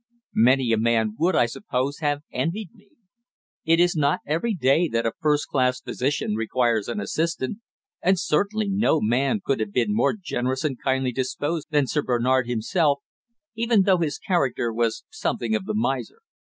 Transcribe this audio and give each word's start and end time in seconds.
Many 0.33 0.73
a 0.73 0.79
man 0.79 1.15
would, 1.19 1.35
I 1.35 1.45
suppose, 1.45 1.99
have 1.99 2.23
envied 2.31 2.73
me. 2.73 2.87
It 3.65 3.79
is 3.79 3.95
not 3.95 4.21
every 4.25 4.55
day 4.55 4.87
that 4.87 5.05
a 5.05 5.13
first 5.21 5.47
class 5.47 5.79
physician 5.79 6.33
requires 6.33 6.87
an 6.87 6.99
assistant, 6.99 7.59
and 8.01 8.17
certainly 8.19 8.67
no 8.67 8.99
man 8.99 9.41
could 9.45 9.59
have 9.59 9.71
been 9.71 9.93
more 9.95 10.13
generous 10.19 10.63
and 10.63 10.81
kindly 10.81 11.11
disposed 11.11 11.67
than 11.69 11.85
Sir 11.85 12.01
Bernard 12.01 12.47
himself, 12.47 13.01
even 13.53 13.83
though 13.83 13.99
his 13.99 14.17
character 14.17 14.73
was 14.73 15.03
something 15.11 15.53
of 15.55 15.65
the 15.65 15.75
miser. 15.75 16.23